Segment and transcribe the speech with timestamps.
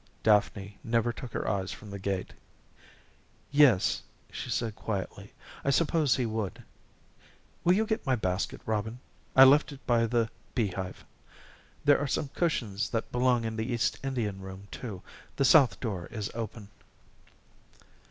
[0.23, 2.33] Daphne never took her eyes from the gate.
[3.51, 5.31] "Yes," she said quietly,
[5.63, 6.63] "I suppose he would.
[7.63, 8.99] Will you get my basket, Robin?
[9.35, 11.05] I left it by the beehive.
[11.85, 15.03] There are some cushions that belong in the East Indian room, too.
[15.35, 16.69] The south door is open."